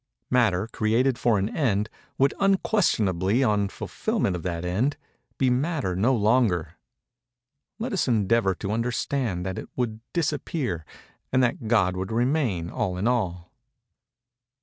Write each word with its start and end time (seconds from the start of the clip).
Matter, 0.31 0.65
created 0.67 1.19
for 1.19 1.37
an 1.37 1.55
end, 1.55 1.87
would 2.17 2.33
unquestionably, 2.39 3.43
on 3.43 3.69
fulfilment 3.69 4.35
of 4.35 4.41
that 4.41 4.65
end, 4.65 4.97
be 5.37 5.51
Matter 5.51 5.95
no 5.95 6.15
longer. 6.15 6.73
Let 7.77 7.93
us 7.93 8.07
endeavor 8.07 8.55
to 8.55 8.71
understand 8.71 9.45
that 9.45 9.59
it 9.59 9.69
would 9.75 9.99
disappear, 10.11 10.85
and 11.31 11.43
that 11.43 11.67
God 11.67 11.95
would 11.95 12.11
remain 12.11 12.71
all 12.71 12.97
in 12.97 13.07
all. 13.07 13.51